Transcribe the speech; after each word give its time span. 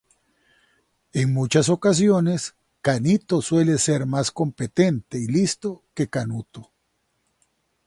En 1.13 1.31
muchas 1.31 1.69
ocasiones 1.69 2.55
Canito 2.81 3.39
suele 3.43 3.77
ser 3.77 4.07
más 4.07 4.31
competente 4.31 5.19
y 5.19 5.27
listo 5.27 5.83
que 5.93 6.09
Canuto. 6.09 6.71